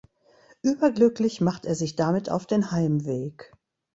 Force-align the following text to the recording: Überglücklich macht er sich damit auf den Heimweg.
Überglücklich 0.63 1.41
macht 1.41 1.67
er 1.67 1.75
sich 1.75 1.95
damit 1.95 2.27
auf 2.31 2.47
den 2.47 2.71
Heimweg. 2.71 3.51